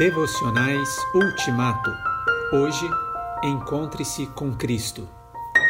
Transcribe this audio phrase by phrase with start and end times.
[0.00, 1.90] Devocionais Ultimato.
[2.54, 2.88] Hoje,
[3.44, 5.06] encontre-se com Cristo.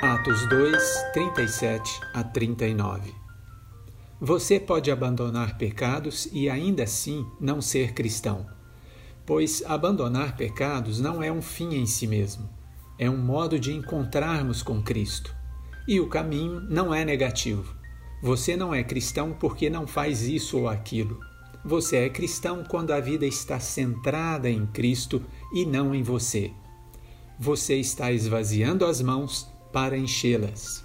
[0.01, 0.81] Atos 2,
[1.13, 3.13] 37 a 39.
[4.21, 8.47] Você pode abandonar pecados e ainda assim não ser cristão,
[9.27, 12.49] pois abandonar pecados não é um fim em si mesmo,
[13.01, 15.35] é um modo de encontrarmos com Cristo.
[15.89, 17.75] E o caminho não é negativo.
[18.23, 21.19] Você não é cristão porque não faz isso ou aquilo
[21.65, 25.23] você é cristão quando a vida está centrada em Cristo
[25.53, 26.53] e não em você.
[27.39, 30.85] Você está esvaziando as mãos para enchê-las.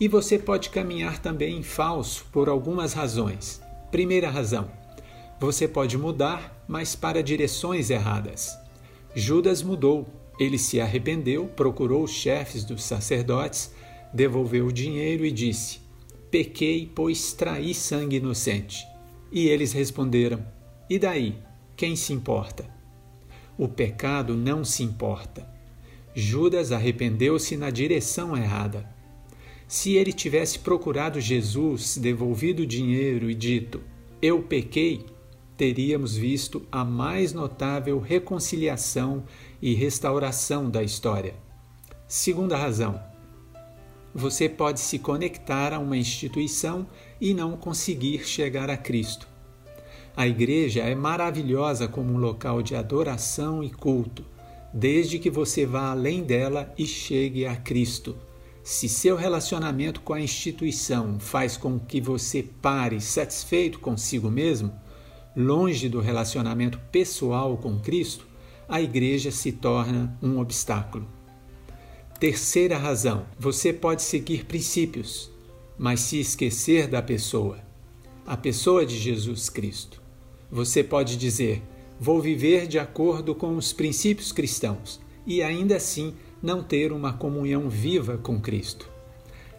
[0.00, 3.60] E você pode caminhar também em falso por algumas razões.
[3.90, 4.70] Primeira razão:
[5.40, 8.56] você pode mudar, mas para direções erradas.
[9.14, 10.06] Judas mudou,
[10.38, 13.72] ele se arrependeu, procurou os chefes dos sacerdotes,
[14.12, 15.80] devolveu o dinheiro e disse:
[16.30, 18.87] Pequei, pois traí sangue inocente.
[19.30, 20.44] E eles responderam:
[20.88, 21.36] E daí?
[21.76, 22.68] Quem se importa?
[23.56, 25.48] O pecado não se importa.
[26.14, 28.88] Judas arrependeu-se na direção errada.
[29.68, 33.80] Se ele tivesse procurado Jesus, devolvido o dinheiro e dito:
[34.20, 35.04] Eu pequei,
[35.56, 39.24] teríamos visto a mais notável reconciliação
[39.60, 41.34] e restauração da história.
[42.06, 43.00] Segunda razão:
[44.14, 46.86] você pode se conectar a uma instituição
[47.20, 49.28] e não conseguir chegar a Cristo.
[50.16, 54.24] A igreja é maravilhosa como um local de adoração e culto,
[54.72, 58.16] desde que você vá além dela e chegue a Cristo.
[58.62, 64.72] Se seu relacionamento com a instituição faz com que você pare satisfeito consigo mesmo,
[65.36, 68.26] longe do relacionamento pessoal com Cristo,
[68.68, 71.17] a igreja se torna um obstáculo.
[72.20, 75.30] Terceira razão: você pode seguir princípios,
[75.78, 77.60] mas se esquecer da pessoa,
[78.26, 80.02] a pessoa de Jesus Cristo.
[80.50, 81.62] Você pode dizer:
[82.00, 87.68] vou viver de acordo com os princípios cristãos e ainda assim não ter uma comunhão
[87.68, 88.90] viva com Cristo.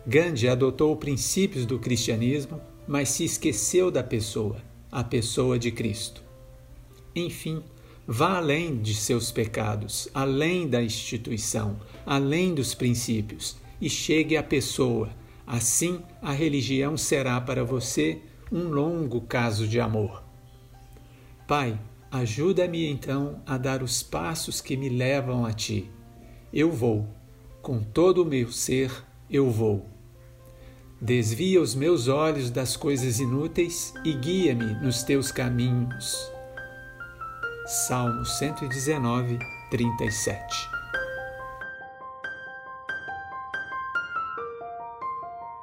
[0.05, 4.57] Gandhi adotou princípios do cristianismo, mas se esqueceu da pessoa,
[4.91, 6.21] a pessoa de Cristo.
[7.15, 7.63] Enfim,
[8.11, 15.09] Vá além de seus pecados, além da instituição, além dos princípios e chegue à pessoa.
[15.45, 18.19] Assim, a religião será para você
[18.51, 20.23] um longo caso de amor.
[21.47, 25.87] Pai, ajuda-me então a dar os passos que me levam a Ti.
[26.51, 27.07] Eu vou,
[27.61, 28.91] com todo o meu ser,
[29.29, 29.85] eu vou.
[30.99, 36.38] Desvia os meus olhos das coisas inúteis e guia-me nos teus caminhos.
[37.71, 39.37] Salmo 119,
[39.69, 40.78] 37.